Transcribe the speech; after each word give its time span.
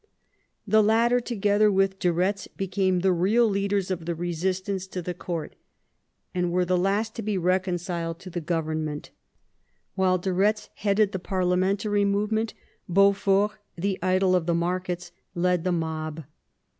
The 0.65 0.81
latter 0.81 1.19
together 1.19 1.71
with 1.71 1.99
de 1.99 2.07
Eetz 2.09 2.47
became 2.57 3.01
the 3.01 3.11
real 3.13 3.47
leaders 3.47 3.91
of 3.91 4.07
the 4.07 4.15
resistance 4.15 4.87
to 4.87 4.99
the 4.99 5.13
court, 5.13 5.55
and 6.33 6.51
were 6.51 6.65
the 6.65 6.75
last 6.75 7.13
to 7.17 7.21
be 7.21 7.37
reconciled 7.37 8.17
to 8.21 8.31
the 8.31 8.41
government 8.41 9.11
While 9.93 10.17
de 10.17 10.31
Ketz 10.31 10.69
headed 10.73 11.11
the 11.11 11.19
parliamentary 11.19 12.03
movement, 12.03 12.55
Beaufort," 12.89 13.51
the 13.85 13.99
idol 14.01 14.35
of 14.35 14.47
the 14.47 14.55
markets," 14.55 15.11
led 15.35 15.63
the 15.65 15.71
mob. 15.71 16.23